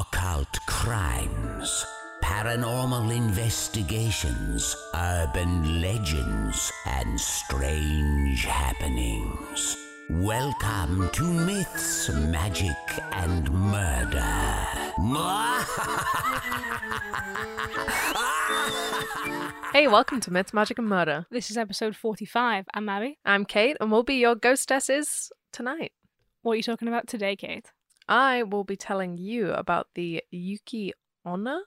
[0.00, 1.86] occult crimes,
[2.20, 9.76] paranormal investigations, urban legends, and strange happenings.
[10.10, 12.76] Welcome to Myths, Magic,
[13.12, 14.66] and Murder.
[19.72, 21.26] Hey, welcome to Myths, Magic, and Murder.
[21.32, 22.66] This is episode 45.
[22.74, 23.18] I'm Abby.
[23.24, 25.90] I'm Kate, and we'll be your ghostesses tonight.
[26.42, 27.66] What are you talking about today, Kate?
[28.08, 30.92] I will be telling you about the Yuki
[31.24, 31.62] Onna,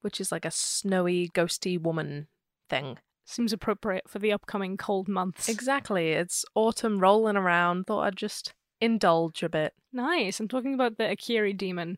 [0.00, 2.28] which is like a snowy, ghosty woman
[2.68, 2.98] thing.
[3.24, 5.48] Seems appropriate for the upcoming cold months.
[5.48, 6.12] Exactly.
[6.12, 7.84] It's autumn rolling around.
[7.86, 9.72] Thought I'd just indulge a bit.
[9.92, 10.40] Nice.
[10.40, 11.96] I'm talking about the Akiri demon,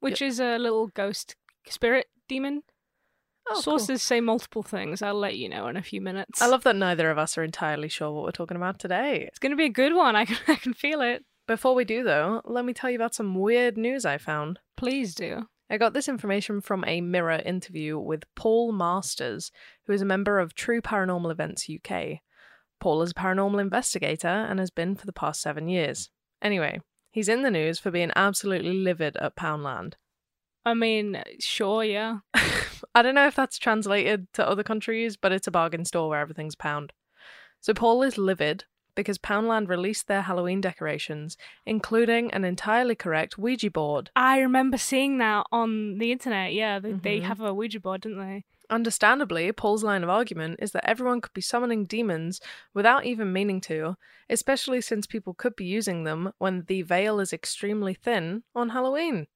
[0.00, 1.36] which is a little ghost
[1.68, 2.62] spirit demon.
[3.48, 3.62] Oh, cool.
[3.62, 5.02] Sources say multiple things.
[5.02, 6.40] I'll let you know in a few minutes.
[6.40, 9.24] I love that neither of us are entirely sure what we're talking about today.
[9.26, 10.14] It's going to be a good one.
[10.14, 11.24] I can, I can feel it.
[11.46, 14.60] Before we do, though, let me tell you about some weird news I found.
[14.76, 15.48] Please do.
[15.68, 19.50] I got this information from a Mirror interview with Paul Masters,
[19.86, 22.20] who is a member of True Paranormal Events UK.
[22.78, 26.10] Paul is a paranormal investigator and has been for the past seven years.
[26.42, 29.94] Anyway, he's in the news for being absolutely livid at Poundland.
[30.64, 32.18] I mean, sure, yeah.
[32.94, 36.20] I don't know if that's translated to other countries, but it's a bargain store where
[36.20, 36.92] everything's pound.
[37.60, 43.70] So Paul is livid because Poundland released their Halloween decorations, including an entirely correct Ouija
[43.70, 44.10] board.
[44.14, 46.52] I remember seeing that on the internet.
[46.52, 47.24] Yeah, they, they Mhm.
[47.24, 48.44] have a Ouija board, didn't they?
[48.70, 52.40] Understandably, Paul's line of argument is that everyone could be summoning demons
[52.72, 53.96] without even meaning to,
[54.30, 59.26] especially since people could be using them when the veil is extremely thin on Halloween.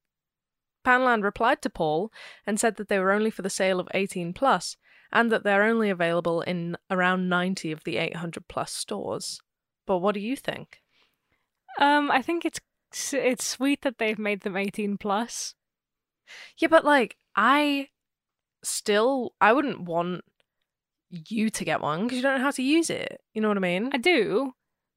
[0.85, 2.13] Poundland replied to Paul
[2.47, 4.77] and said that they were only for the sale of 18 plus
[5.13, 9.41] and that they're only available in around 90 of the 800 plus stores.
[9.87, 10.81] But what do you think?
[11.79, 12.61] Um, I think it's
[13.13, 15.55] it's sweet that they've made them 18 plus.
[16.59, 17.89] Yeah, but like I
[18.63, 20.25] still I wouldn't want
[21.11, 23.21] you to get one because you don't know how to use it.
[23.35, 23.91] You know what I mean?
[23.93, 24.55] I do,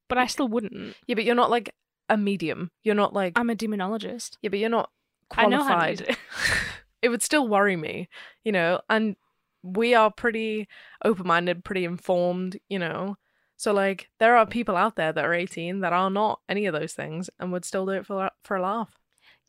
[0.07, 0.95] but I still wouldn't.
[1.07, 1.73] Yeah, but you're not like
[2.09, 2.71] a medium.
[2.83, 4.37] You're not like I'm a demonologist.
[4.41, 4.89] yeah, but you're not
[5.31, 6.01] I know how to use qualified.
[6.01, 6.17] it.
[7.03, 8.09] it would still worry me,
[8.43, 8.81] you know.
[8.89, 9.15] And
[9.61, 10.67] we are pretty
[11.03, 13.17] open-minded, pretty informed, you know.
[13.59, 16.73] So like, there are people out there that are 18 that are not any of
[16.73, 18.97] those things and would still do it for for a laugh.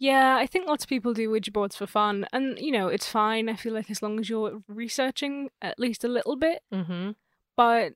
[0.01, 3.07] Yeah, I think lots of people do Ouija boards for fun, and you know it's
[3.09, 3.49] fine.
[3.49, 7.11] I feel like as long as you're researching at least a little bit, Mm-hmm.
[7.57, 7.93] but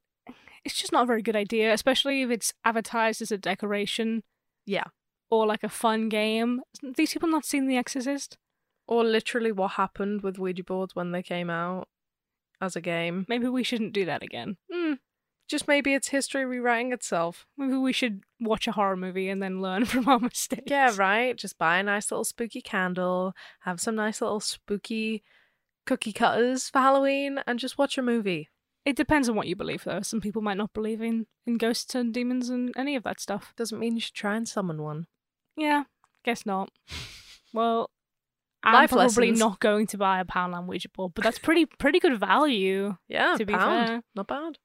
[0.65, 4.23] it's just not a very good idea, especially if it's advertised as a decoration.
[4.67, 4.85] Yeah.
[5.31, 6.61] Or like a fun game.
[6.97, 8.39] These people not seen The Exorcist?
[8.87, 11.89] Or literally what happened with Ouija boards when they came out
[12.61, 13.27] as a game.
[13.29, 14.57] Maybe we shouldn't do that again.
[14.73, 14.95] Hmm.
[15.49, 17.47] Just maybe it's history rewriting itself.
[17.59, 20.63] Maybe we should watch a horror movie and then learn from our mistakes.
[20.67, 21.37] Yeah, right.
[21.37, 25.23] Just buy a nice little spooky candle, have some nice little spooky
[25.87, 28.49] cookie cutters for Halloween, and just watch a movie.
[28.87, 30.01] It depends on what you believe, though.
[30.03, 33.53] Some people might not believe in, in ghosts and demons and any of that stuff.
[33.57, 35.07] Doesn't mean you should try and summon one.
[35.57, 35.85] Yeah,
[36.25, 36.71] guess not.
[37.53, 37.89] Well,
[38.65, 39.39] I'm Life probably lessons.
[39.39, 42.97] not going to buy a Poundland Ouija board, but that's pretty pretty good value.
[43.07, 43.87] Yeah, To be pound.
[43.87, 44.03] fair.
[44.17, 44.59] Not bad.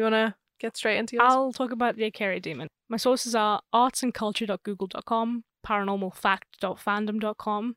[0.00, 1.26] You wanna get straight into yours?
[1.30, 2.68] I'll talk about the Akari demon.
[2.88, 7.76] My sources are artsandculture.google.com, paranormalfact.fandom.com,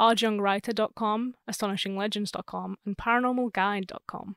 [0.00, 4.36] rjungwriter.com, astonishinglegends.com, and paranormalguide.com.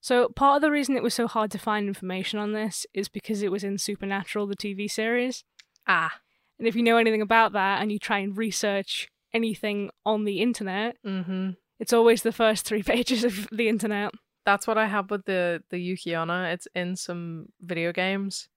[0.00, 3.08] So, part of the reason it was so hard to find information on this is
[3.08, 5.44] because it was in Supernatural, the TV series.
[5.86, 6.18] ah.
[6.58, 10.40] And if you know anything about that and you try and research anything on the
[10.42, 11.50] internet, Mm-hmm.
[11.80, 14.12] it's always the first three pages of the internet.
[14.44, 16.50] That's what I have with the the Yuki-onna.
[16.52, 18.48] It's in some video games.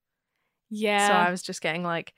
[0.70, 1.08] Yeah.
[1.08, 2.14] So I was just getting like,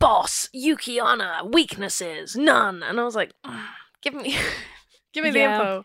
[0.00, 2.82] boss, Yuki-onna, weaknesses, none.
[2.82, 3.64] And I was like, "Mm,
[4.02, 4.36] give me,
[5.12, 5.84] give me the info.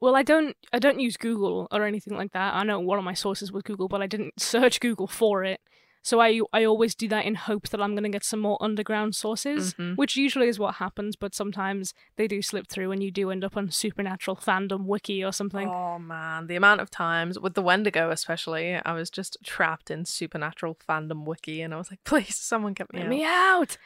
[0.00, 2.54] Well, I don't I don't use Google or anything like that.
[2.54, 5.60] I know one of my sources was Google, but I didn't search Google for it.
[6.08, 8.56] So I I always do that in hopes that I'm going to get some more
[8.68, 9.96] underground sources, Mhm.
[9.96, 13.44] which usually is what happens, but sometimes they do slip through and you do end
[13.44, 15.68] up on Supernatural fandom wiki or something.
[15.68, 20.06] Oh man, the amount of times with the Wendigo, especially, I was just trapped in
[20.06, 23.10] supernatural fandom wiki, and I was like, please, someone get me Get out.
[23.10, 23.76] me out.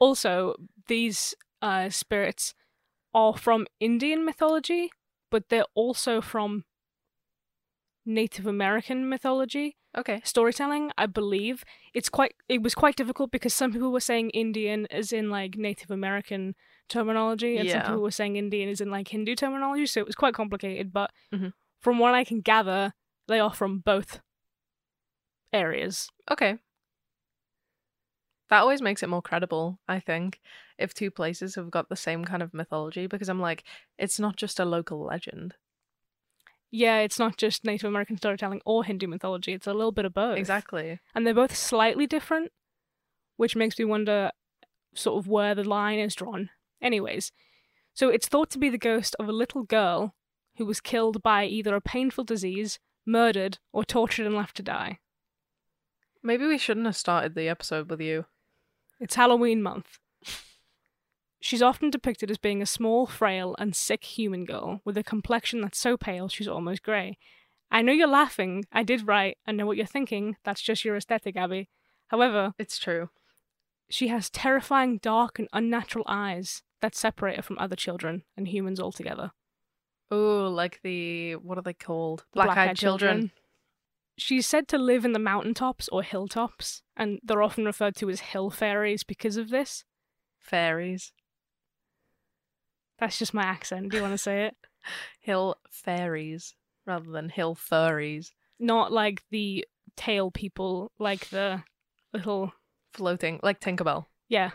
[0.00, 0.56] also,
[0.88, 2.54] these uh, spirits
[3.14, 4.90] are from Indian mythology,
[5.30, 6.64] but they're also from
[8.04, 9.76] Native American mythology.
[9.96, 10.22] Okay.
[10.24, 14.86] storytelling i believe it's quite it was quite difficult because some people were saying indian
[14.90, 16.54] as in like native american
[16.88, 17.86] terminology and some Yeah.
[17.88, 21.10] people were saying indian as in like hindu terminology so it was quite complicated but
[21.34, 21.52] Mhm.
[21.78, 22.94] from what i can gather
[23.28, 24.20] they are from both
[25.52, 26.58] areas Okay.
[28.48, 30.40] That always makes it more credible, I think,
[30.76, 33.64] if two places have got the same kind of mythology, because I'm like,
[33.96, 35.54] it's not just a local legend.
[36.74, 40.14] Yeah, it's not just Native American storytelling or Hindu mythology, it's a little bit of
[40.14, 40.38] both.
[40.38, 40.98] Exactly.
[41.14, 42.50] And they're both slightly different,
[43.36, 44.30] which makes me wonder
[44.94, 46.48] sort of where the line is drawn.
[46.80, 47.30] Anyways,
[47.92, 50.14] so it's thought to be the ghost of a little girl
[50.56, 54.98] who was killed by either a painful disease, murdered, or tortured and left to die.
[56.22, 58.24] Maybe we shouldn't have started the episode with you.
[58.98, 59.98] It's Halloween month.
[61.44, 65.60] She's often depicted as being a small, frail, and sick human girl with a complexion
[65.60, 67.18] that's so pale she's almost grey.
[67.68, 68.64] I know you're laughing.
[68.70, 69.36] I did right.
[69.44, 70.36] I know what you're thinking.
[70.44, 71.68] That's just your aesthetic, Abby.
[72.08, 73.10] However, It's true.
[73.90, 78.78] she has terrifying, dark, and unnatural eyes that separate her from other children and humans
[78.78, 79.32] altogether.
[80.12, 82.24] Oh, like the what are they called?
[82.34, 83.32] Black-eyed, children.
[84.18, 88.20] She's said to live in the mountaintops or hilltops, and they're often referred to as
[88.20, 89.84] hill fairies because of this.
[90.38, 91.12] Fairies.
[92.98, 93.90] That's just my accent.
[93.90, 94.56] Do you want to say it?
[95.20, 96.54] Hill fairies
[96.86, 98.32] rather than hill furries.
[98.58, 99.64] Not like the
[99.96, 101.62] tail people, like the
[102.12, 102.52] little.
[102.92, 104.06] Floating like Tinkerbell.
[104.28, 104.50] Yeah.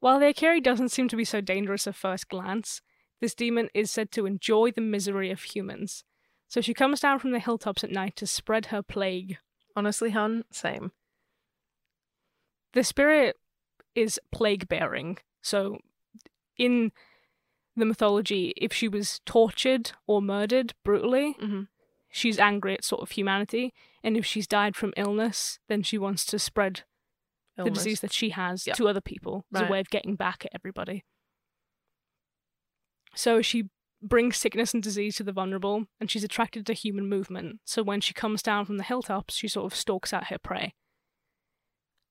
[0.00, 2.80] While the Akiri doesn't seem to be so dangerous at first glance,
[3.20, 6.04] this demon is said to enjoy the misery of humans.
[6.46, 9.38] So she comes down from the hilltops at night to spread her plague
[9.78, 10.90] Honestly, hun, same.
[12.72, 13.36] the spirit
[13.94, 15.18] is plague bearing.
[15.40, 15.78] So,
[16.58, 16.92] in
[17.76, 21.62] the mythology, if she was tortured or murdered brutally, Mm-hmm.
[22.10, 23.72] she's angry at sort of humanity.
[24.02, 26.82] And if she's died from illness, then she wants to spread
[27.56, 28.74] the disease that she has Yeah.
[28.74, 31.04] to other people as a way of getting back at everybody.
[33.14, 33.64] So she
[34.00, 37.60] brings sickness and disease to the vulnerable, and she's attracted to human movement.
[37.64, 40.74] So when she comes down from the hilltops, she sort of stalks out her prey.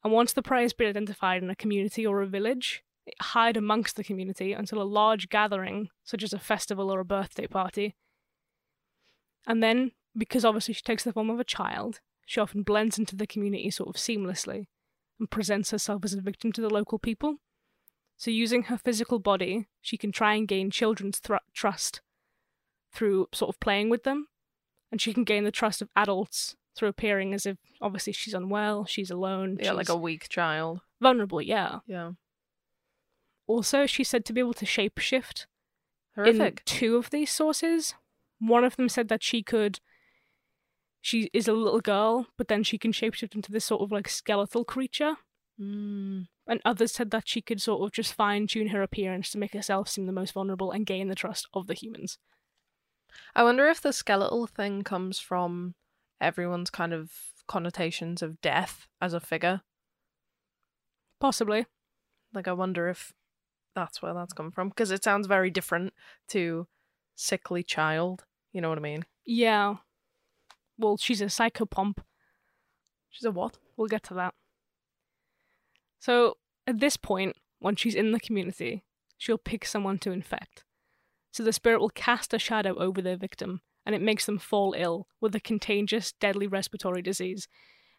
[0.04, 2.84] And once the prey has been identified in a community or a village,
[3.22, 7.48] hide amongst the community until a large gathering, such as a festival or a birthday
[7.48, 7.96] party.
[9.46, 13.16] And then, because obviously she takes the form of a child, she often blends into
[13.16, 14.66] the community sort of seamlessly
[15.20, 17.38] and presents herself as a victim to the local people.
[18.18, 22.02] So, using her physical body, she can try and gain children's thr- trust
[22.92, 24.28] through sort of playing with them,
[24.92, 28.86] and she can gain the trust of adults through appearing as if obviously she's unwell,
[28.86, 30.82] she's alone, Yeah, like a weak child.
[31.02, 31.42] vulnerable.
[31.42, 31.80] Yeah.
[31.88, 32.12] Yeah.
[33.48, 35.46] Also, she's said to be able to shapeshift
[36.18, 36.66] in Horrific.
[36.66, 37.96] two of these sources.
[38.40, 39.80] One of them said that she could.
[41.02, 44.10] She is a little girl, but then she can shapeshift into this sort of like
[44.10, 45.18] skeletal creature.
[45.60, 46.28] Mm.
[46.48, 49.54] and others said that she could sort of just fine tune her appearance to make
[49.54, 52.20] herself seem the most vulnerable and gain the trust of the humans.
[53.36, 55.74] I wonder if the skeletal thing comes from
[56.22, 57.12] everyone's kind of
[57.48, 59.62] connotations of death as a figure.
[61.20, 61.66] Possibly.
[62.34, 63.14] Like, I wonder if
[63.78, 65.94] that's where that's come from because it sounds very different
[66.30, 66.68] to
[67.16, 68.26] sickly child.
[68.52, 69.06] You know what I mean?
[69.24, 69.76] Yeah.
[70.80, 72.00] Well, she's a psychopomp.
[73.12, 73.60] She's a what?
[73.78, 74.34] We'll get to that.
[76.00, 78.84] So, at this point, when she's in the community,
[79.18, 80.64] she'll pick someone to infect.
[81.32, 84.74] So the spirit will cast a shadow over their victim, and it makes them fall
[84.76, 87.48] ill with a contagious, deadly respiratory disease.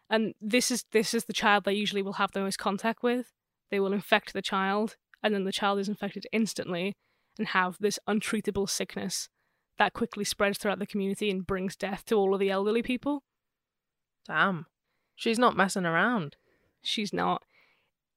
[0.09, 3.31] And this is this is the child they usually will have the most contact with.
[3.71, 6.95] They will infect the child, and then the child is infected instantly
[7.37, 9.29] and have this untreatable sickness
[9.77, 13.23] that quickly spreads throughout the community and brings death to all of the elderly people.
[14.27, 14.65] Damn.
[15.15, 16.35] She's not messing around.
[16.81, 17.43] She's not.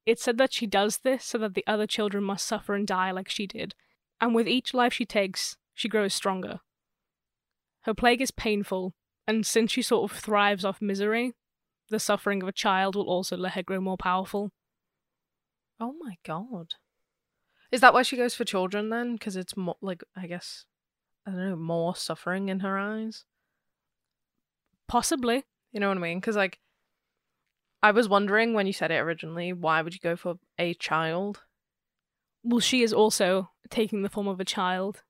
[0.04, 3.12] It's said that she does this so that the other children must suffer and die
[3.12, 3.74] like she did.
[4.20, 6.60] And with each life she takes, she grows stronger.
[7.82, 8.94] Her plague is painful,
[9.26, 11.32] and since she sort of thrives off misery,
[11.90, 14.50] the suffering of a child will also let her grow more powerful.
[15.80, 16.74] Oh my god.
[17.72, 19.14] Is that why she goes for children then?
[19.14, 20.66] Because it's more like I guess
[21.26, 23.24] I don't know more suffering in her eyes.
[24.86, 25.44] Possibly.
[25.72, 26.20] You know what I mean?
[26.20, 26.60] Because like
[27.82, 31.40] I was wondering when you said it originally, why would you go for a child?
[32.44, 35.02] Well, she is also taking the form of a child.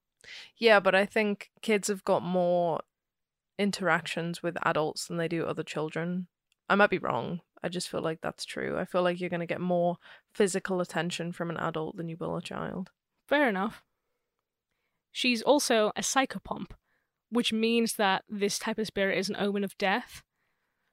[0.57, 2.81] Yeah, but I think kids have got more
[3.59, 6.29] interactions with adults than they do other children.
[6.69, 7.41] I might be wrong.
[7.63, 8.79] I just feel like that's true.
[8.79, 9.97] I feel like you're going to get more
[10.35, 12.91] physical attention from an adult than you will a child.
[13.29, 13.83] Fair enough.
[15.13, 16.73] She's also a psychopomp,
[17.31, 20.23] which means that this type of spirit is an omen of death.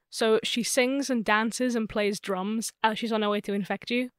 [0.09, 3.89] So she sings and dances and plays drums as she's on her way to infect
[3.89, 4.09] you.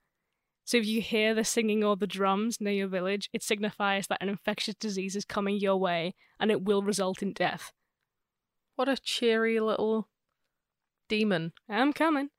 [0.65, 4.23] So if you hear the singing or the drums near your village, it signifies that
[4.23, 7.73] an infectious disease is coming your way and it will result in death.
[8.77, 10.09] What a cheery little
[11.09, 11.53] demon.
[11.69, 12.31] I'm coming.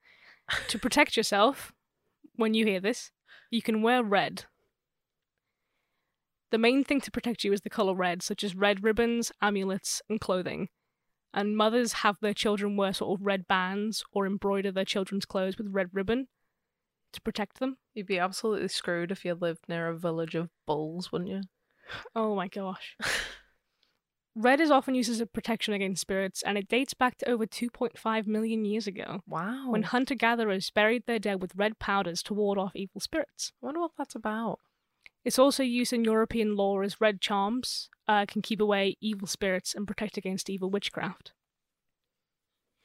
[0.68, 1.72] To protect yourself
[2.36, 3.12] when you hear this,
[3.50, 4.46] you can wear red.
[6.52, 10.02] The main thing to protect you is the color red, such as red ribbons, amulets,
[10.10, 10.68] and clothing.
[11.34, 15.58] And mothers have their children wear sort of red bands or embroider their children's clothes
[15.58, 16.28] with red ribbon
[17.14, 17.78] to protect them.
[17.94, 21.42] You'd be absolutely screwed if you lived near a village of bulls, wouldn't you?
[22.16, 22.98] Oh my gosh.
[24.36, 27.46] Red is often used as a protection against spirits, and it dates back to over
[27.46, 29.72] 2.5 million years ago, Wow.
[29.72, 33.52] when hunter gatherers buried their dead with red powders to ward off evil spirits.
[33.62, 34.60] I wonder what that's about.
[35.26, 39.76] It's also used in European lore as red charms uh, can keep away evil spirits
[39.76, 41.34] and protect against evil witchcraft.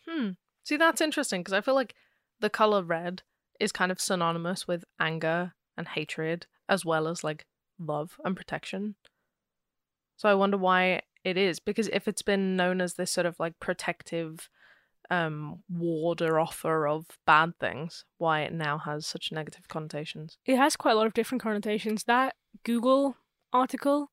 [0.07, 0.31] Hmm.
[0.65, 1.95] See, that's interesting because I feel like
[2.41, 3.23] the color red
[3.61, 7.47] is kind of synonymous with anger and hatred, as well as like
[7.79, 8.97] love and protection.
[10.17, 13.35] So I wonder why it is because if it's been known as this sort of
[13.39, 14.49] like protective
[15.11, 20.39] um warder offer of bad things, why it now has such negative connotations.
[20.45, 22.05] It has quite a lot of different connotations.
[22.05, 23.17] That Google
[23.53, 24.11] article,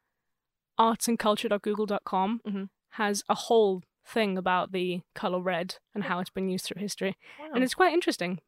[0.80, 2.70] artsandculture.google.com, Mhm.
[2.92, 7.18] has a whole thing about the color red and how it's been used through history.
[7.40, 7.52] Wow.
[7.56, 8.40] And it's quite interesting.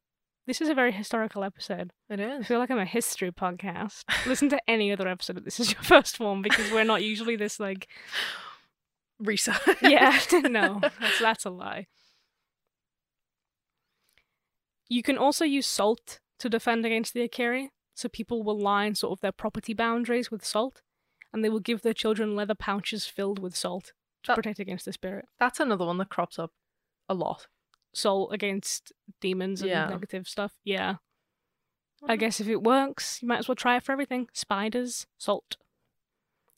[0.47, 1.91] This is a very historical episode.
[2.09, 2.45] it I is.
[2.47, 4.03] feel like I'm a history podcast.
[4.27, 7.35] Listen to any other episode if this is your first one because we're not usually
[7.35, 7.87] this like
[9.19, 9.57] Research.
[9.81, 11.87] yeah, no, that's that's a lie.
[14.89, 17.69] You can also use salt to defend against the Akiri.
[17.95, 20.81] So people will line sort of their property boundaries with salt,
[21.31, 23.93] and they will give their children leather pouches filled with salt
[24.23, 25.25] to That- protect against the spirit.
[25.39, 26.51] That's another one that crops up
[27.07, 27.47] a lot.
[27.93, 28.91] Salt against
[29.21, 29.85] demons and Yeah.
[29.87, 30.53] negative stuff.
[30.65, 30.95] Yeah.
[32.03, 34.27] I guess if it works, you might as well try it for everything.
[34.33, 35.55] Spiders, salt.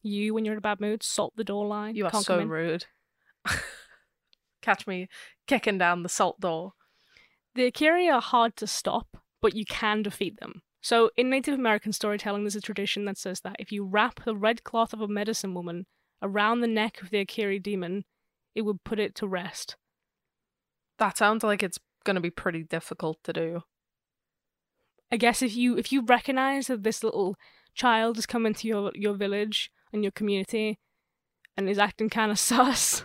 [0.04, 1.96] You, when you're in a bad mood, salt the door line.
[1.96, 2.86] You are Can't so rude.
[4.62, 5.08] Catch me
[5.48, 6.74] kicking down the salt door.
[7.56, 10.62] The Akiri are hard to stop, but you can defeat them.
[10.82, 14.36] So, in Native American storytelling, there's a tradition that says that if you wrap the
[14.36, 15.86] red cloth of a medicine woman
[16.22, 18.06] around the neck of the Akiri demon,
[18.56, 19.76] it would put it to rest.
[21.00, 23.62] That sounds like it's going to be pretty difficult to do.
[25.12, 27.36] I guess if you if you recognize that this little
[27.74, 30.80] child has come into your your village and your community
[31.56, 33.04] and is acting kind of sus,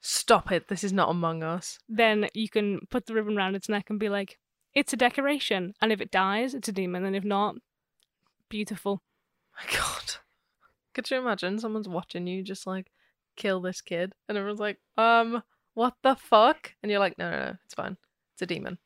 [0.00, 0.68] Stop it.
[0.68, 1.78] This is not among us.
[1.88, 4.38] then you can put the ribbon around its neck and be like,
[4.74, 7.54] "It's a decoration." And if it dies, it's a demon, and if not,
[8.50, 9.02] beautiful.
[9.56, 10.16] My God.
[10.94, 12.90] Could you imagine someone's watching you just like
[13.36, 15.42] kill this kid and everyone's like, um,
[15.74, 16.74] what the fuck?
[16.82, 17.96] And you're like, no, no, no, it's fine.
[18.34, 18.78] It's a demon.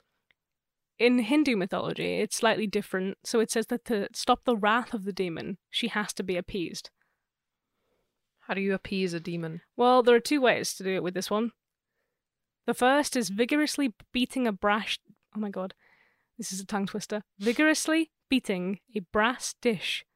[0.98, 3.18] in Hindu mythology, it's slightly different.
[3.24, 6.36] So it says that to stop the wrath of the demon, she has to be
[6.36, 6.90] appeased.
[8.48, 9.60] How do you appease a demon?
[9.76, 11.52] Well, there are two ways to do it with this one.
[12.66, 14.96] The first is vigorously beating a brass.
[15.36, 15.74] Oh my god,
[16.38, 17.22] this is a tongue twister.
[17.38, 20.06] Vigorously beating a brass dish.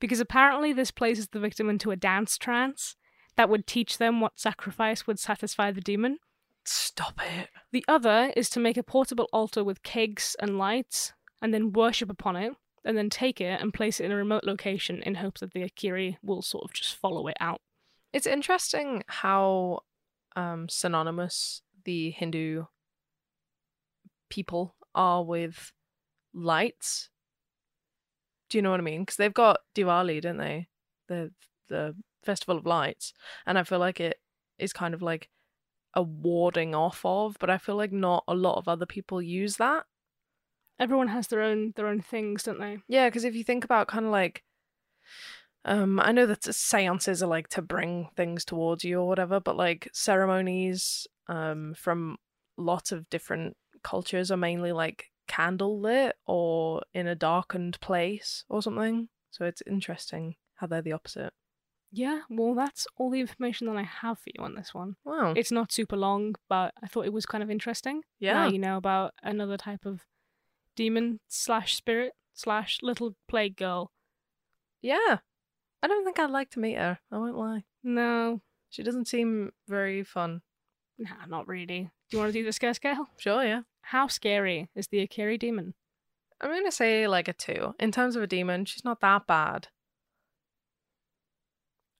[0.00, 2.94] Because apparently this places the victim into a dance trance
[3.36, 6.18] that would teach them what sacrifice would satisfy the demon.
[6.66, 7.48] Stop it.
[7.72, 12.10] The other is to make a portable altar with kegs and lights, and then worship
[12.10, 12.52] upon it,
[12.86, 15.68] and then take it and place it in a remote location in hopes that the
[15.68, 17.60] Akiri will sort of just follow it out.
[18.12, 19.80] It's interesting how
[20.36, 22.64] um, synonymous the Hindu
[24.30, 25.72] people are with
[26.32, 27.10] lights.
[28.48, 29.02] Do you know what I mean?
[29.02, 30.68] Because they've got Diwali, don't they?
[31.08, 31.32] The
[31.68, 33.12] the festival of lights,
[33.44, 34.18] and I feel like it
[34.58, 35.28] is kind of like
[35.94, 39.56] a warding off of, but I feel like not a lot of other people use
[39.56, 39.84] that.
[40.78, 42.78] Everyone has their own their own things, don't they?
[42.88, 44.42] Yeah, because if you think about kind of like,
[45.64, 49.56] um, I know that seances are like to bring things towards you or whatever, but
[49.56, 52.18] like ceremonies, um, from
[52.56, 58.62] lots of different cultures are mainly like candle lit or in a darkened place or
[58.62, 59.08] something.
[59.30, 61.32] So it's interesting how they're the opposite.
[61.92, 64.96] Yeah, well, that's all the information that I have for you on this one.
[65.04, 65.34] Wow.
[65.36, 68.02] It's not super long, but I thought it was kind of interesting.
[68.18, 68.34] yeah.
[68.34, 70.02] Now you know about another type of
[70.76, 73.90] demon slash spirit slash little plague girl.
[74.82, 75.18] yeah.
[75.82, 76.98] I don't think I'd like to meet her.
[77.12, 77.64] I won't lie.
[77.84, 78.40] No,
[78.70, 80.40] She doesn't seem very fun.
[80.98, 81.90] nah, not really.
[82.10, 83.06] Do you want to do the scare scale?
[83.18, 83.60] Sure, yeah.
[83.82, 85.74] How scary is the Akiri demon?
[86.40, 87.74] I'm gonna say like a two.
[87.78, 89.68] In terms of a demon, she's not that bad.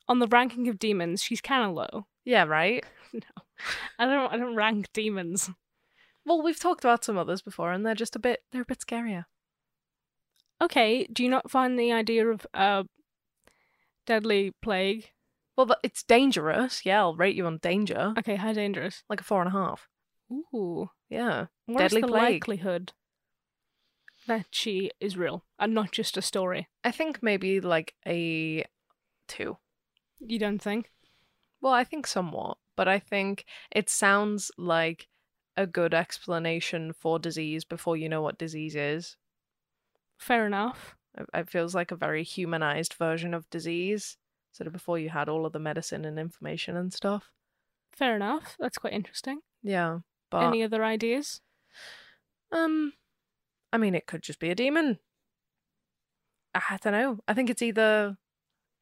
[0.09, 2.07] On the ranking of demons, she's kind of low.
[2.25, 2.85] Yeah, right?
[3.13, 3.21] No.
[3.99, 4.33] I don't.
[4.33, 5.49] I don't rank demons.
[6.27, 8.81] Well, we've talked about some others before, and they're just a bit they're a bit
[8.81, 9.25] scarier.
[10.61, 11.07] Okay.
[11.13, 12.83] Do you not find the idea of uh,
[14.07, 15.11] deadly plague?
[15.57, 16.85] Well, it's dangerous.
[16.85, 18.13] Yeah, I'll rate you on danger.
[18.19, 19.05] Okay, how dangerous?
[19.09, 19.89] Like a four and a half.
[20.31, 20.91] Ooh.
[21.09, 21.47] Yeah.
[21.67, 22.23] What is Deadly the plague.
[22.23, 22.93] likelihood
[24.27, 26.69] that she is real and not just a story?
[26.83, 28.65] I think maybe like a
[29.29, 29.59] two.
[30.19, 30.91] You don't think?
[31.61, 35.07] Well, I think somewhat, but I think it sounds like
[35.57, 39.17] a good explanation for disease before you know what disease is.
[40.19, 40.97] Fair enough.
[41.17, 44.19] It- It feels like a very humanized version of disease,
[44.53, 47.33] sort of before you had all of the medicine and information and stuff.
[47.93, 48.57] Fair enough.
[48.59, 49.41] That's quite interesting.
[49.63, 51.41] Yeah, but Any other ideas?
[52.53, 52.93] um,
[53.73, 54.99] I mean, it could just be a demon.
[56.55, 57.21] I don't know.
[57.29, 58.17] I think it's either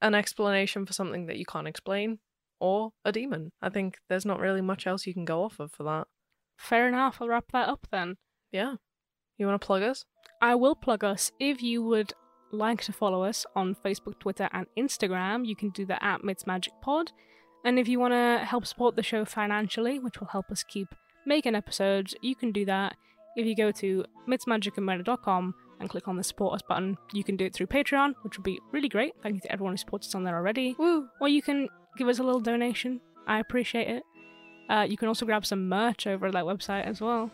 [0.03, 2.21] an explanation for something that you can't explain
[2.61, 3.53] or a demon.
[3.63, 6.09] I think there's not really much else you can go off of for that.
[6.57, 7.19] Fair enough.
[7.21, 8.17] I'll wrap that up then.
[8.53, 8.77] Yeah.
[9.39, 10.05] You want to plug us?
[10.41, 11.33] I will plug us.
[11.41, 12.13] If you would
[12.53, 16.47] like to follow us on Facebook, Twitter, and Instagram, you can do that at Myths
[16.47, 17.11] Magic Pod.
[17.65, 20.89] And if you want to help support the show financially, which will help us keep
[21.27, 22.95] making episodes, you can do that
[23.37, 26.97] if you go to mythsmagicandmurder.com and click on the support us button.
[27.13, 29.13] You can do it through Patreon, which would be really great.
[29.23, 30.77] Thank you to everyone who supports us on there already.
[30.79, 31.09] Woo!
[31.21, 33.01] Or you can give us a little donation.
[33.27, 34.03] I appreciate it.
[34.69, 37.31] Uh, you can also grab some merch over at that website as well,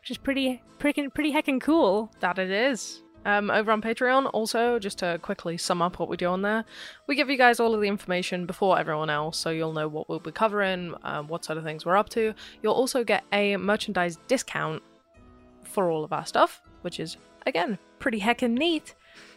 [0.00, 2.10] which is pretty, pretty, pretty heckin' cool.
[2.20, 3.02] That it is.
[3.26, 6.64] Um, over on Patreon, also, just to quickly sum up what we do on there,
[7.06, 10.10] we give you guys all of the information before everyone else, so you'll know what
[10.10, 12.34] we'll be covering, um, what sort of things we're up to.
[12.62, 14.82] You'll also get a merchandise discount
[15.62, 17.16] for all of our stuff, which is,
[17.46, 18.94] again, pretty heckin' neat.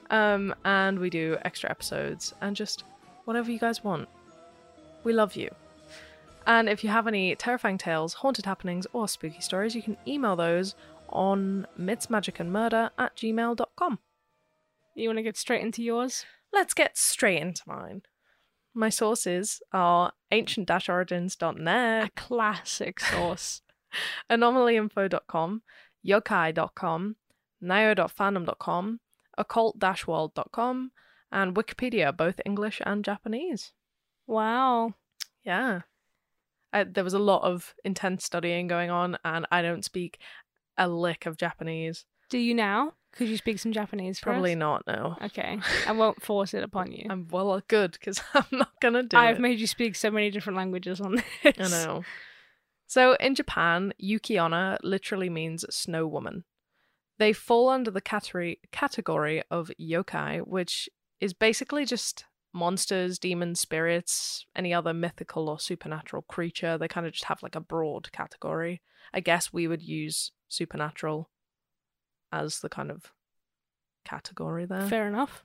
[0.10, 2.84] Um, and we do extra episodes and just
[3.24, 4.10] whatever you guys want.
[5.06, 5.50] We love you.
[6.48, 10.38] And if you have any terrifying tales, haunted happenings, or spooky stories, you can email
[10.38, 10.76] those
[11.10, 14.00] on mythsmagicandmurder at gmail.com.
[14.96, 16.26] You want to get straight into yours?
[16.54, 18.04] Let's get straight into mine.
[18.74, 23.62] My sources are ancient-origins.net, A classic source.
[24.32, 25.62] anomalyinfo.com,
[26.08, 27.16] yokai.com,
[27.64, 29.00] nioh.fandom.com,
[29.38, 30.92] occult-world.com,
[31.32, 33.74] and Wikipedia, both English and Japanese.
[34.26, 34.94] wow.
[35.44, 35.82] Yeah.
[36.78, 40.20] I, there was a lot of intense studying going on, and I don't speak
[40.78, 42.06] a lick of Japanese.
[42.30, 42.94] Do you now?
[43.14, 44.60] Could you speak some Japanese for Probably us?
[44.60, 45.16] not, no.
[45.24, 45.60] Okay.
[45.88, 47.08] I won't force it upon you.
[47.10, 49.20] I'm well uh, good because I'm not gonna do it.
[49.20, 49.42] I've it.
[49.42, 51.56] made you speak so many different languages on this.
[51.60, 52.04] I know.
[52.86, 56.46] So in Japan, Yuki-onna literally means snow woman.
[57.18, 60.88] They fall under the category category of yokai, which
[61.20, 66.78] is basically just monsters, demons, spirits, any other mythical or supernatural creature.
[66.78, 68.82] They kind of just have like a broad category.
[69.14, 71.30] I guess we would use supernatural
[72.32, 73.14] as the kind of
[74.06, 74.88] category there.
[74.88, 75.44] Fair enough.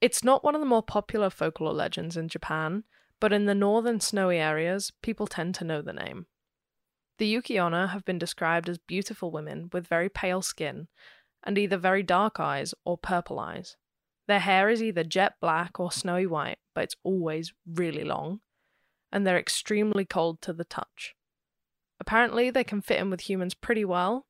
[0.00, 2.84] It's not one of the more popular folklore legends in Japan,
[3.20, 6.26] but in the northern snowy areas, people tend to know the name.
[7.18, 10.88] The Yuki-onna have been described as beautiful women with very pale skin
[11.44, 13.76] and either very dark eyes or purple eyes.
[14.30, 18.38] Their hair is either jet black or snowy white, but it's always really long,
[19.10, 21.16] and they're extremely cold to the touch.
[21.98, 24.26] Apparently, they can fit in with humans pretty well,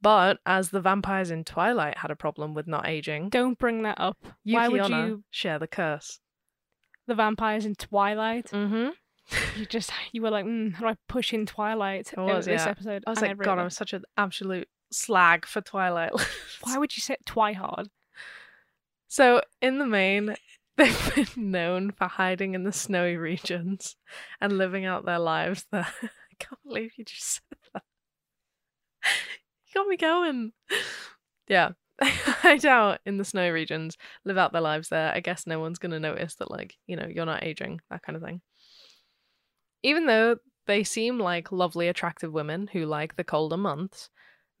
[0.00, 4.00] but as the vampires in Twilight had a problem with not aging, Don't bring that
[4.00, 4.18] up.
[4.44, 6.20] Why would you- share the curse?
[7.08, 8.46] The vampires in Twilight.
[8.52, 8.90] Mm-hmm.
[9.56, 12.46] You just you were like, mm, how do I push in Twilight I in was,
[12.46, 12.70] this yeah.
[12.70, 13.02] episode?
[13.06, 13.62] I was And like, God, that.
[13.62, 16.12] I'm such an absolute slag for Twilight.
[16.62, 17.86] Why would you say Twihard?
[19.10, 20.36] So, in the main,
[20.76, 23.96] they've been known for hiding in the snowy regions
[24.40, 25.88] and living out their lives there.
[26.02, 27.82] I can't believe you just said that.
[29.66, 30.52] You got me going.
[31.48, 31.70] Yeah.
[32.00, 35.12] Hide out in the snowy regions, live out their lives there.
[35.12, 38.02] I guess no one's going to notice that, like, you know, you're not aging, that
[38.02, 38.40] kind of thing.
[39.82, 40.36] Even though
[40.68, 44.08] they seem like lovely, attractive women who like the colder months,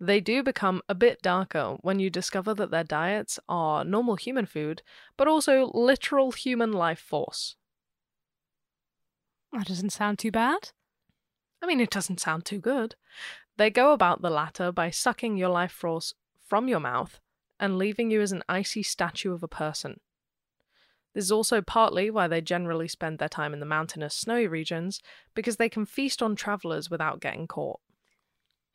[0.00, 4.46] they do become a bit darker when you discover that their diets are normal human
[4.46, 4.82] food,
[5.18, 7.56] but also literal human life force.
[9.52, 10.70] That doesn't sound too bad.
[11.62, 12.94] I mean, it doesn't sound too good.
[13.58, 16.14] They go about the latter by sucking your life force
[16.48, 17.20] from your mouth
[17.58, 20.00] and leaving you as an icy statue of a person.
[21.12, 25.02] This is also partly why they generally spend their time in the mountainous, snowy regions,
[25.34, 27.80] because they can feast on travellers without getting caught.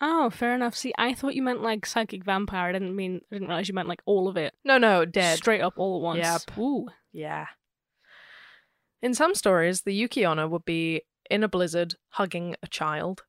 [0.01, 0.75] Oh, fair enough.
[0.75, 2.69] See, I thought you meant like psychic vampire.
[2.69, 3.21] I didn't mean.
[3.31, 4.53] I didn't realize you meant like all of it.
[4.65, 5.37] No, no, dead.
[5.37, 6.19] Straight up all at once.
[6.19, 6.57] Yep.
[6.57, 6.87] Ooh.
[7.13, 7.47] Yeah.
[9.01, 13.23] In some stories, the Yuki-onna would be in a blizzard hugging a child.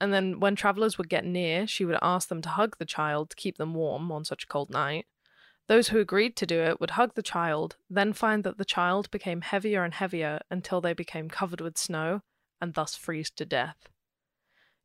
[0.00, 3.30] And then when travelers would get near, she would ask them to hug the child
[3.30, 5.06] to keep them warm on such a cold night.
[5.68, 9.10] Those who agreed to do it would hug the child, then find that the child
[9.10, 12.22] became heavier and heavier until they became covered with snow
[12.60, 13.76] and thus freeze to death.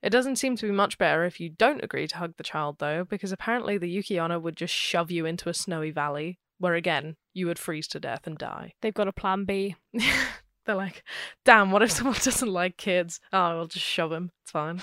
[0.01, 2.77] It doesn't seem to be much better if you don't agree to hug the child,
[2.79, 7.15] though, because apparently the Yuki-onna would just shove you into a snowy valley, where again,
[7.33, 8.73] you would freeze to death and die.
[8.81, 9.75] They've got a plan B.
[10.65, 11.03] They're like,
[11.45, 13.19] damn, what if someone doesn't like kids?
[13.33, 14.31] Oh, we'll just shove him.
[14.43, 14.81] It's fine.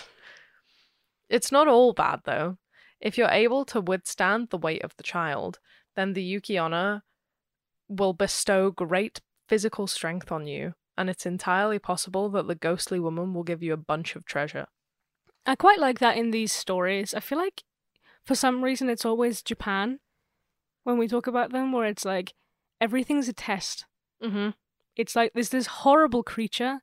[1.28, 2.58] It's not all bad, though.
[3.00, 5.60] If you're able to withstand the weight of the child,
[5.94, 7.02] then the Yuki-onna
[7.88, 13.34] will bestow great physical strength on you, and it's entirely possible that the ghostly woman
[13.34, 14.66] will give you a bunch of treasure.
[15.46, 17.14] I quite like that in these stories.
[17.14, 17.64] I feel like
[18.24, 20.00] for some reason it's always Japan
[20.84, 22.34] when we talk about them, where it's like
[22.80, 23.84] everything's a test.
[24.22, 24.50] Mm-hmm.
[24.96, 26.80] It's like there's this horrible creature,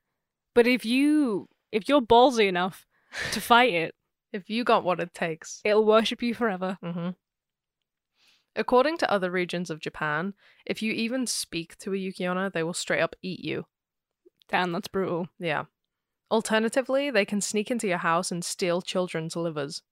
[0.54, 2.86] but if you if you're ballsy enough
[3.32, 3.96] to fight it,
[4.34, 5.62] If you got what it takes.
[5.64, 6.78] it'll worship you forever.
[6.84, 7.10] Mm-hmm.
[8.56, 10.34] According to other regions of Japan,
[10.66, 13.66] if you even speak to a Yuki-onna, they will straight up eat you.
[14.50, 15.30] Damn, that's brutal.
[15.40, 15.66] Yeah.
[16.32, 19.84] Alternatively, they can sneak into your house and steal children's livers.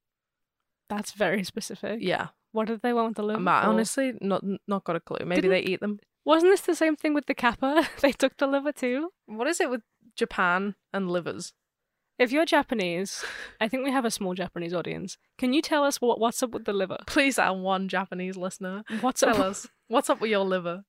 [0.88, 1.98] That's very specific.
[2.00, 2.28] Yeah.
[2.52, 3.68] What did they want with the liver I'm for?
[3.68, 5.24] honestly not not got a clue.
[5.24, 6.00] Maybe Didn't- they eat them.
[6.24, 7.88] Wasn't this the same thing with the kappa?
[8.00, 9.10] they took the liver too.
[9.26, 9.82] What is it with
[10.16, 11.52] Japan and livers?
[12.18, 13.24] If you're Japanese,
[13.60, 15.16] I think we have a small Japanese audience.
[15.38, 16.98] Can you tell us what what's up with the liver?
[17.06, 19.38] Please, our one Japanese listener, What's tell up?
[19.38, 20.84] us what's up with your liver.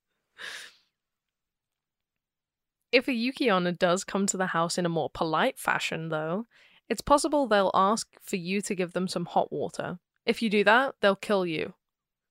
[2.92, 6.46] If a Yuki-onna does come to the house in a more polite fashion, though,
[6.90, 9.98] it's possible they'll ask for you to give them some hot water.
[10.26, 11.72] If you do that, they'll kill you.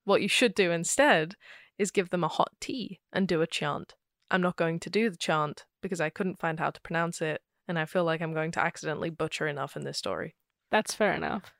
[0.06, 1.36] What you should do instead
[1.80, 3.96] is give them a hot tea and do a chant.
[4.30, 7.42] I'm not going to do the chant because I couldn't find how to pronounce it,
[7.68, 10.36] and I feel like I'm going to accidentally butcher enough in this story.
[10.70, 11.54] That's fair enough.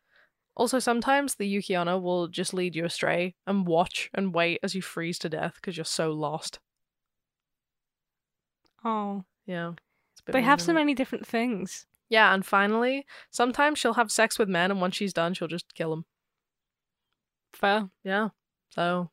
[0.56, 4.82] Also, sometimes the Yuki-onna will just lead you astray and watch and wait as you
[4.82, 6.60] freeze to death because you're so lost.
[8.84, 9.74] Oh, Yeah.
[10.12, 11.86] It's a bit they have so many different things.
[12.10, 15.74] Yeah, and finally, sometimes she'll have sex with men, and once she's done, she'll just
[15.74, 16.06] kill them.
[17.54, 17.90] Fair.
[18.04, 18.30] Yeah.
[18.70, 19.12] So,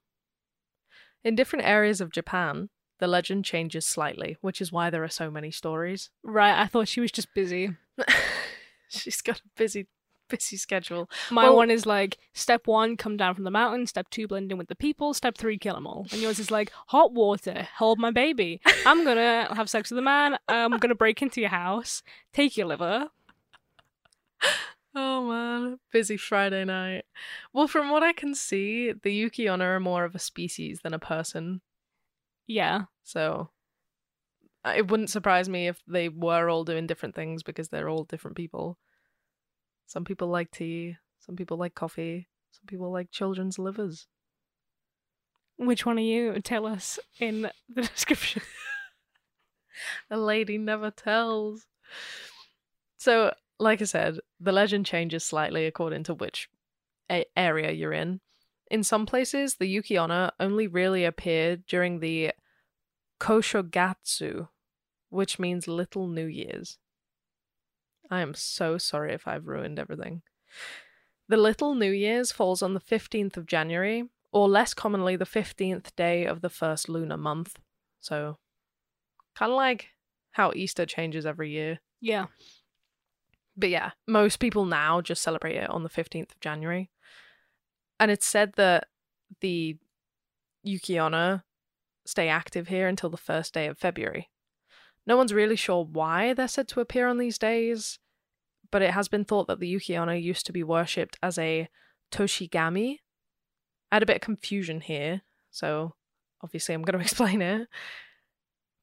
[1.23, 5.31] in different areas of Japan, the legend changes slightly, which is why there are so
[5.31, 6.11] many stories.
[6.25, 7.77] Right, I thought she was just busy.
[8.89, 9.87] she's got a busy,
[10.37, 11.09] busy schedule.
[11.31, 13.87] My Well- one is like step one, come down from the mountain.
[13.87, 15.15] Step two, blend in with the people.
[15.15, 16.07] Step three, kill them all.
[16.13, 18.61] And yours is like hot water, hold my baby.
[18.87, 20.39] I'm gonna have sex with a man.
[20.49, 23.09] I'm gonna break into your house, take your liver.
[24.95, 27.05] Oh man, busy Friday night.
[27.53, 30.99] Well, from what I can see, the Yuki-onna are more of a species than a
[30.99, 31.61] person.
[32.47, 33.51] Yeah, So
[34.65, 38.05] uh, it wouldn't surprise me if they were all doing different things because they're all
[38.05, 38.79] different people.
[39.89, 44.07] Some people like tea, some people like coffee, some people like children's livers.
[45.57, 46.39] which one are you?
[46.43, 48.43] Tell us in the description.
[50.11, 51.67] A lady never tells.
[52.99, 56.51] So, like I said, the legend changes slightly according to which
[57.11, 58.21] a- area you're in.
[58.71, 62.33] In some places, the Yuki-onna only really appeared during the
[63.19, 64.49] Koshogatsu,
[65.09, 66.77] which means Little New Year's.
[68.11, 70.23] I am so sorry if I've ruined everything.
[71.29, 75.95] The Little New Year's falls on the 15th of January, or less commonly, the 15th
[75.95, 77.59] day of the first lunar month.
[78.01, 78.39] So,
[79.35, 79.89] kind of like
[80.33, 81.81] how Easter changes every year.
[82.01, 82.27] Yeah,
[83.57, 86.91] But yeah, most people now just celebrate it on the 15th of January.
[87.99, 88.87] And it's said that
[89.41, 89.77] the
[90.63, 91.45] Yuki-onna
[92.07, 94.29] stay active here until the first day of February.
[95.09, 97.99] No one's really sure why they're said to appear on these days,
[98.71, 101.69] but it has been thought that the Yuki-onna used to be worshipped as a
[102.13, 102.99] Toshigami.
[103.91, 105.95] I had a bit of confusion here, so
[106.45, 107.69] obviously I'm going to explain it.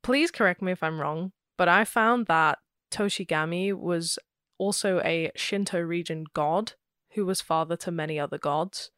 [0.02, 2.58] Please correct me if I'm wrong, but I found that
[2.92, 4.18] Toshigami was
[4.58, 6.74] also a Shinto region god
[7.12, 8.90] who was father to many other gods.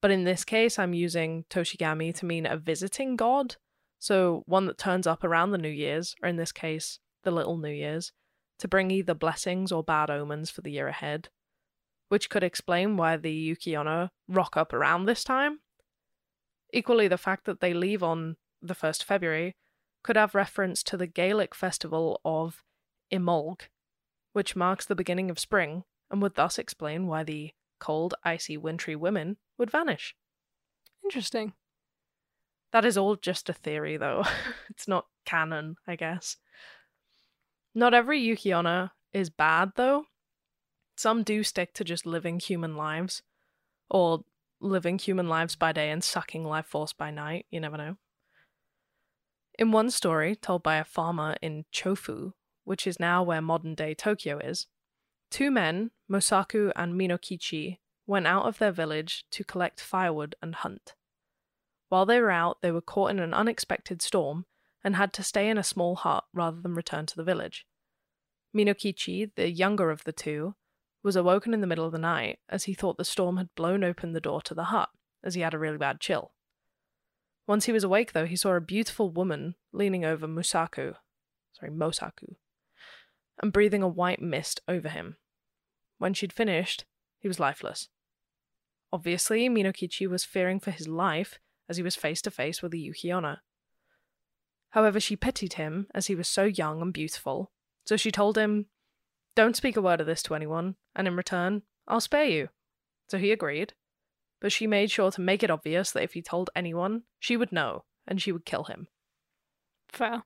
[0.00, 3.56] But in this case, I'm using Toshigami to mean a visiting god.
[4.00, 7.58] So one that turns up around the New Year's, or in this case, the Little
[7.58, 8.12] New Year's,
[8.58, 11.28] to bring either blessings or bad omens for the year ahead.
[12.08, 15.60] Which could explain why the Yuki-onna rock up around this time.
[16.72, 19.54] Equally, the fact that they leave on the 1st February
[20.02, 22.64] could have reference to the Gaelic festival of
[23.12, 23.68] Imbolc,
[24.32, 28.96] which marks the beginning of spring and would thus explain why the cold, icy, wintry
[28.96, 30.16] women would vanish.
[31.04, 31.52] interesting.
[32.72, 34.24] That is all just a theory, though.
[34.70, 36.36] it's not canon, I guess.
[37.74, 40.04] Not every Yuki-onna is bad, though.
[40.96, 43.22] Some do stick to just living human lives,
[43.88, 44.24] or
[44.60, 47.46] living human lives by day and sucking life force by night.
[47.50, 47.96] You never know.
[49.58, 52.32] In one story told by a farmer in Chofu,
[52.64, 54.66] which is now where modern day Tokyo is,
[55.30, 60.94] Two men, Mosaku and Minokichi, went out of their village to collect firewood and hunt.
[61.90, 64.46] While they were out, they were caught in an unexpected storm
[64.82, 67.66] and had to stay in a small hut rather than return to the village.
[68.56, 70.54] Minokichi, the younger of the two,
[71.02, 73.82] was awoken in the middle of the night as he thought the storm had blown
[73.82, 74.90] open the door to the hut,
[75.24, 76.32] as he had a really bad chill.
[77.46, 80.94] Once he was awake, though, he saw a beautiful woman leaning over Musaku,
[81.52, 82.36] sorry, Mosaku,
[83.42, 85.16] and breathing a white mist over him.
[85.98, 86.84] When she'd finished,
[87.18, 87.88] he was lifeless.
[88.92, 92.78] Obviously, Minokichi was fearing for his life as he was face to face with a
[92.78, 93.40] Yuki-onna.
[94.70, 97.52] However, she pitied him as he was so young and beautiful,
[97.86, 98.66] so she told him,
[99.36, 102.48] Don't speak a word of this to anyone, and in return, I'll spare you.
[103.08, 103.74] So he agreed,
[104.40, 107.52] but she made sure to make it obvious that if he told anyone, she would
[107.52, 108.88] know, and she would kill him.
[109.88, 110.24] Fair.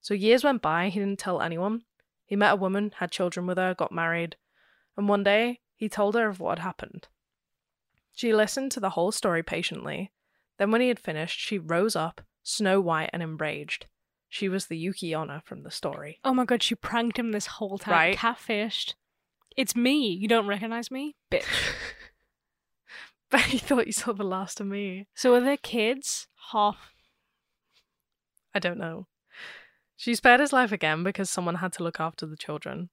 [0.00, 1.82] So years went by, he didn't tell anyone.
[2.24, 4.36] He met a woman, had children with her, got married,
[4.96, 7.08] and one day he told her of what had happened.
[8.16, 10.10] She listened to the whole story patiently.
[10.58, 13.88] Then, when he had finished, she rose up, snow white and enraged.
[14.30, 16.18] She was the Yuki-onna from the story.
[16.24, 17.92] Oh my god, she pranked him this whole time.
[17.92, 18.16] Right.
[18.16, 18.94] Catfished.
[19.54, 20.08] It's me.
[20.08, 21.14] You don't recognize me?
[21.30, 21.44] Bitch.
[23.30, 25.08] but he thought you saw the last of me.
[25.14, 26.26] so are there kids?
[26.52, 26.94] Half.
[28.54, 29.08] I don't know.
[29.94, 32.88] She spared his life again because someone had to look after the children,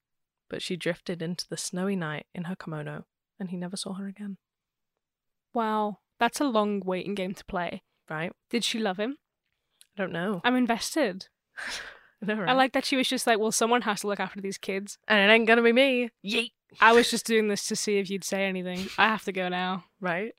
[0.49, 3.05] but she drifted into the snowy night in her kimono,
[3.39, 4.35] and he never saw her again.
[5.53, 5.99] Wow.
[6.19, 7.83] That's a long waiting game to play.
[8.09, 8.31] Right?
[8.49, 9.17] Did she love him?
[9.97, 10.41] I don't know.
[10.43, 11.27] I'm invested.
[12.21, 14.39] I know, I like that she was just like, well, someone has to look after
[14.39, 14.97] these kids.
[15.07, 16.09] and it ain't gonna be me.
[16.25, 16.51] Yeet.
[16.79, 18.87] I was just doing this to see if you'd say anything.
[18.97, 19.83] I have to go now.
[19.99, 20.33] right?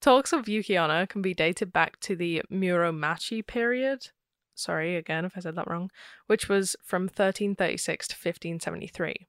[0.00, 4.08] Talks of Yuki-onna can be dated back to the Muromachi period.
[4.54, 5.90] Sorry again if I said that wrong,
[6.26, 9.26] which was from 1336 to 1573.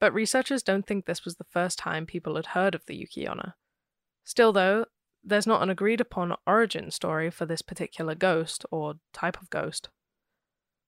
[0.00, 3.54] But researchers don't think this was the first time people had heard of the Yuki-onna.
[4.30, 4.84] Still, though,
[5.24, 9.88] there's not an agreed upon origin story for this particular ghost or type of ghost.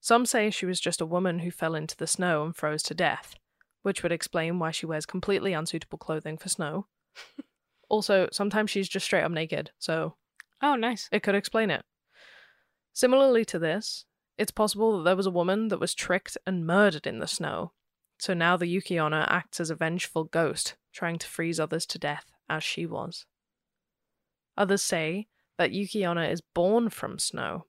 [0.01, 2.95] Some say she was just a woman who fell into the snow and froze to
[2.95, 3.35] death,
[3.83, 6.87] which would explain why she wears completely unsuitable clothing for snow.
[7.89, 10.15] also, sometimes she's just straight up naked, so
[10.63, 11.09] Oh, nice.
[11.11, 11.83] it could explain it.
[12.93, 14.05] Similarly to this,
[14.39, 17.73] it's possible that there was a woman that was tricked and murdered in the snow.
[18.21, 22.27] So now the Yuki-onna acts as a vengeful ghost, trying to freeze others to death
[22.49, 23.27] as she was.
[24.57, 27.67] Others say that Yuki-onna is born from snow.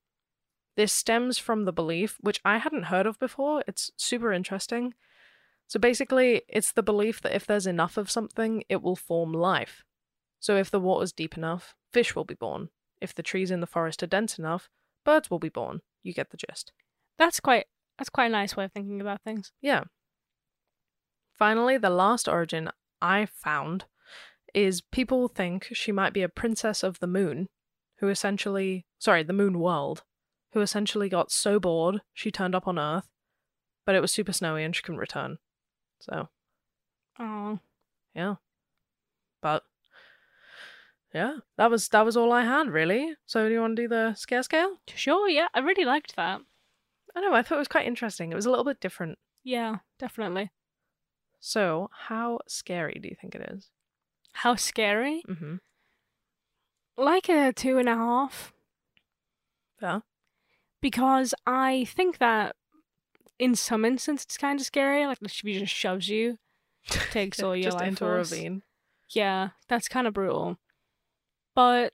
[0.75, 4.93] This stems from the belief, which I hadn't heard of before, it's super interesting.
[5.67, 9.83] So basically, it's the belief that if there's enough of something, it will form life.
[10.39, 12.69] So if the water's deep enough, fish will be born.
[12.99, 14.69] If the trees in the forest are dense enough,
[15.05, 15.81] birds will be born.
[16.03, 16.73] You get the gist.
[17.17, 17.65] That's quite
[17.97, 19.51] that's quite a nice way of thinking about things.
[19.61, 19.83] Yeah.
[21.33, 22.69] Finally, the last origin
[23.01, 23.85] I found
[24.53, 27.47] is people think she might be a princess of the moon
[27.97, 30.03] who essentially, sorry, the moon world,
[30.53, 33.07] who essentially got so bored she turned up on Earth,
[33.85, 35.37] but it was super snowy and she couldn't return.
[35.99, 36.29] So,
[37.19, 37.59] Oh.
[38.13, 38.35] yeah.
[39.41, 39.63] But
[41.13, 43.15] yeah, that was that was all I had really.
[43.25, 44.77] So, do you want to do the scare scale?
[44.95, 45.47] Sure, yeah.
[45.53, 46.41] I really liked that.
[47.15, 48.31] I know, I thought it was quite interesting.
[48.31, 49.19] It was a little bit different.
[49.43, 50.51] Yeah, definitely.
[51.39, 53.69] So, how scary do you think it is?
[54.33, 55.23] How scary?
[55.27, 55.55] Mm-hmm.
[56.97, 58.53] Like a two and a half.
[59.81, 59.99] Yeah.
[60.81, 62.55] Because I think that
[63.39, 65.05] in some instances it's kind of scary.
[65.05, 66.37] Like if she just shoves you,
[67.11, 68.63] takes all your just life into a ravine.
[69.09, 70.57] Yeah, that's kind of brutal.
[71.55, 71.93] But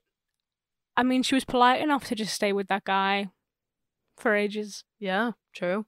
[0.96, 3.28] I mean, she was polite enough to just stay with that guy
[4.16, 4.84] for ages.
[4.98, 5.86] Yeah, true.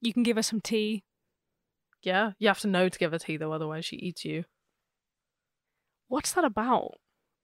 [0.00, 1.04] You can give her some tea.
[2.02, 4.44] Yeah, you have to know to give her tea though, otherwise she eats you.
[6.08, 6.92] What's that about?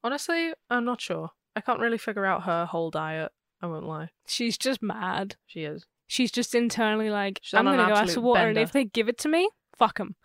[0.02, 1.30] Honestly, I'm not sure.
[1.56, 3.32] I can't really figure out her whole diet.
[3.60, 4.10] I won't lie.
[4.26, 5.36] She's just mad.
[5.46, 5.86] She is.
[6.06, 9.08] She's just internally like, She's I'm gonna go ask for water, and if they give
[9.08, 10.16] it to me, fuck them.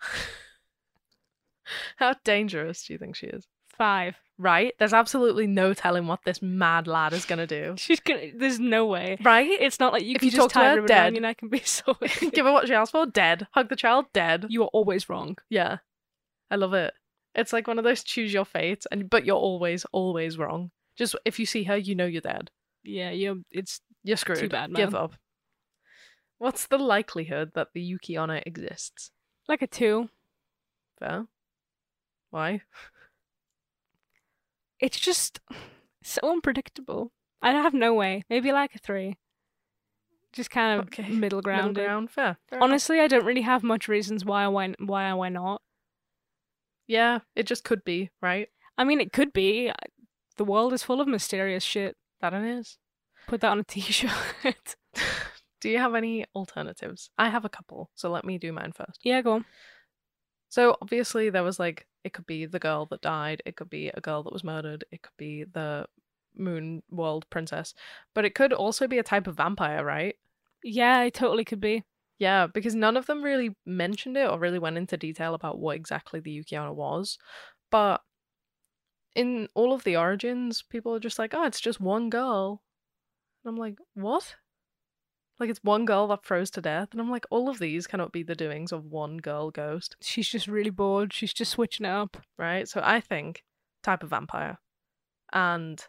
[1.96, 3.46] How dangerous do you think she is?
[3.76, 4.16] Five.
[4.38, 4.74] Right?
[4.78, 7.74] There's absolutely no telling what this mad lad is gonna do.
[7.78, 8.30] She's gonna.
[8.34, 9.18] There's no way.
[9.22, 9.48] Right?
[9.48, 11.12] It's not like you If can you just talk to her, around oh, dead.
[11.14, 11.96] your neck and be so.
[12.32, 13.46] Give her what she asked for, dead.
[13.52, 14.46] Hug the child, dead.
[14.48, 15.36] you are always wrong.
[15.48, 15.78] Yeah.
[16.50, 16.94] I love it.
[17.36, 20.70] It's like one of those choose your fate, and but you're always, always wrong.
[20.96, 22.50] Just if you see her, you know you're dead.
[22.82, 23.36] Yeah, you're.
[23.50, 24.38] It's You're screwed.
[24.38, 24.82] Too bad, man.
[24.86, 25.14] Give up.
[26.38, 29.10] What's the likelihood that the Yuki-onna exists?
[29.48, 30.08] like a two.
[30.98, 31.26] Fair.
[32.30, 32.62] Why?
[34.80, 35.40] It's just
[36.02, 37.12] so unpredictable.
[37.42, 38.24] I have no way.
[38.28, 39.18] Maybe like a three.
[40.32, 41.74] Just kind of Okay, middle ground.
[41.74, 42.38] Middle ground, fair.
[42.48, 42.68] fair enough.
[42.68, 45.62] Honestly, I don't really have much reasons why I went, why I why not.
[46.86, 48.48] Yeah, it just could be right.
[48.78, 49.72] I mean, it could be.
[50.36, 51.96] The world is full of mysterious shit.
[52.20, 52.78] That it is.
[53.26, 54.10] Put that on a t-shirt.
[55.60, 57.10] Do you have any alternatives?
[57.18, 59.00] I have a couple, so let me do mine first.
[59.02, 59.44] yeah, go on.
[60.48, 63.88] So obviously there was like it could be the girl that died, it could be
[63.88, 65.86] a girl that was murdered, it could be the
[66.36, 67.74] moon world princess,
[68.14, 70.16] but it could also be a type of vampire, right?
[70.62, 71.82] Yeah, it totally could be.
[72.18, 75.76] Yeah, because none of them really mentioned it or really went into detail about what
[75.76, 77.18] exactly the Yuki-onna was.
[77.70, 78.00] But
[79.14, 82.62] in all of the origins, people are just like, oh, it's just one girl.
[83.44, 84.36] And I'm like, what?
[85.38, 86.88] Like, it's one girl that froze to death.
[86.92, 90.28] And I'm like, all of these cannot be the doings of one girl ghost, She's
[90.28, 91.12] just really bored.
[91.12, 92.16] She's just switching it up.
[92.38, 92.66] right?
[92.68, 93.42] So I think
[93.82, 94.58] type of vampire.
[95.32, 95.84] And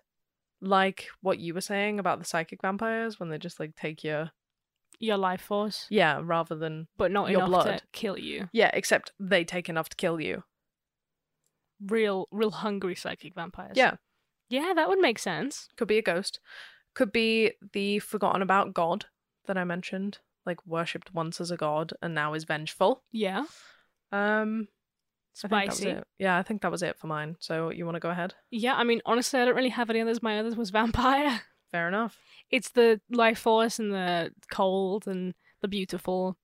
[0.61, 4.31] like what you were saying about the psychic vampires, when they just like take your,
[4.99, 7.81] Your life force, yeah, rather than, but not Your enough to blood.
[7.91, 8.49] kill you.
[8.51, 10.43] yeah, except they take enough to kill you.
[11.85, 13.73] Real, real hungry psychic vampires.
[13.77, 13.95] Yeah.
[14.49, 15.67] Yeah, that would make sense.
[15.75, 16.39] Could be a ghost.
[16.95, 19.05] Could be the forgotten about god
[19.45, 23.03] that I mentioned, like worshipped once as a god and now is vengeful.
[23.11, 23.43] Yeah.
[24.11, 24.67] Um,
[25.43, 25.89] I think that was Spicy.
[25.91, 26.03] it.
[26.17, 27.35] Yeah, I think that was it for mine.
[27.39, 28.33] So you want to go ahead?
[28.49, 30.23] Yeah, I mean, honestly, I don't really have any others.
[30.23, 31.41] My others was vampire.
[31.71, 32.17] Fair enough.
[32.49, 36.37] It's the life force and the cold and the beautiful.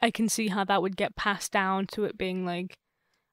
[0.00, 2.78] I can see how that would get passed down to it being like,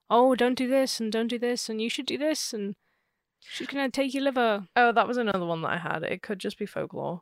[0.10, 2.76] oh, don't do this and don't do this and you should do this and
[3.40, 4.68] she's gonna take your liver.
[4.76, 6.04] Oh, that was another one that I had.
[6.04, 7.22] It could just be folklore.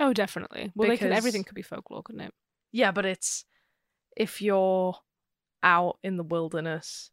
[0.00, 0.72] Oh, definitely.
[0.74, 2.34] Well, they could, Because- everything could be folklore, couldn't it?
[2.72, 3.44] Yeah, but it's
[4.16, 4.96] if you're
[5.62, 7.10] out in the wilderness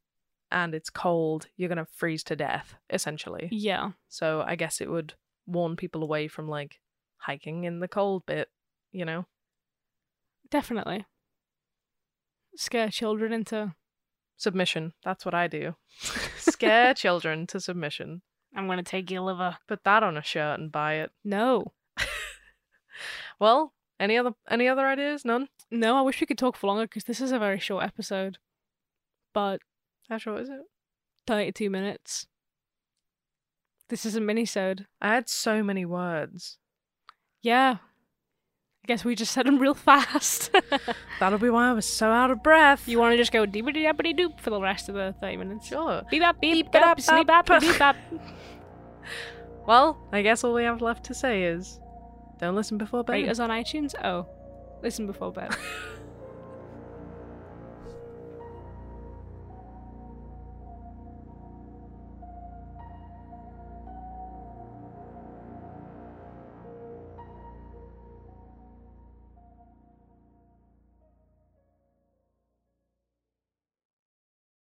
[0.51, 3.49] and it's cold, you're gonna freeze to death, essentially.
[3.51, 3.91] Yeah.
[4.07, 5.13] So I guess it would
[5.45, 6.79] warn people away from like
[7.17, 8.49] hiking in the cold bit,
[8.91, 9.25] you know?
[10.49, 11.05] Definitely.
[12.55, 13.73] Scare children into.
[14.37, 14.93] Submission.
[15.03, 15.75] That's what I do.
[16.37, 18.21] Scare children to submission.
[18.55, 19.57] I'm gonna take your liver.
[19.67, 21.11] Put that on a shirt and buy it.
[21.23, 21.73] No.
[23.39, 25.25] Well, any other any other ideas?
[25.25, 25.47] None?
[25.71, 28.37] No, I wish we could talk for longer because this is a very short episode.
[29.33, 29.61] But
[30.09, 30.61] How short is it?
[31.27, 32.27] 32 minutes.
[33.89, 34.85] This is a mini-sode.
[35.01, 36.57] I had so many words.
[37.41, 37.77] Yeah.
[38.83, 40.51] I guess we just said them real fast.
[41.19, 42.87] That'll be why I was so out of breath.
[42.87, 45.67] you want to just go deepity dappity doop for the rest of the 30 minutes?
[45.67, 46.01] sure?
[46.09, 47.45] Beep bop beep Beep sleep bop.
[47.45, 47.95] bop beep bop.
[49.67, 51.79] Well, I guess all we have left to say is
[52.39, 53.13] don't listen before bed.
[53.13, 53.93] Rate us on iTunes?
[54.03, 54.25] Oh.
[54.81, 55.55] Listen before bed.